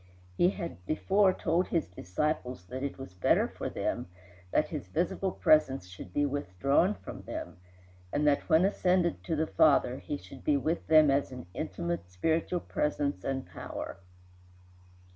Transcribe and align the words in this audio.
He 0.35 0.49
had 0.49 0.83
before 0.87 1.31
told 1.31 1.67
his 1.67 1.87
disciples 1.87 2.65
that 2.65 2.81
it 2.81 2.97
was 2.97 3.13
better 3.13 3.47
for 3.47 3.69
them 3.69 4.07
that 4.49 4.69
his 4.69 4.87
visible 4.87 5.31
presence 5.31 5.85
should 5.87 6.11
be 6.11 6.25
withdrawn 6.25 6.95
from 6.95 7.21
them, 7.21 7.57
and 8.11 8.25
that 8.25 8.49
when 8.49 8.65
ascended 8.65 9.23
to 9.25 9.35
the 9.35 9.45
Father 9.45 9.99
he 9.99 10.17
should 10.17 10.43
be 10.43 10.57
with 10.57 10.87
them 10.87 11.11
as 11.11 11.31
an 11.31 11.45
intimate 11.53 12.09
spiritual 12.09 12.61
presence 12.61 13.23
and 13.23 13.45
power. 13.45 13.97